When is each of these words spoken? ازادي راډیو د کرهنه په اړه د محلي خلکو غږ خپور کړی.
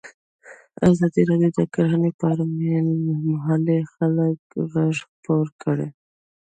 ازادي 0.89 1.21
راډیو 1.29 1.51
د 1.57 1.59
کرهنه 1.73 2.09
په 2.19 2.25
اړه 2.31 2.43
د 2.59 3.09
محلي 3.31 3.79
خلکو 3.93 4.57
غږ 4.73 4.95
خپور 5.05 5.45
کړی. 5.63 5.87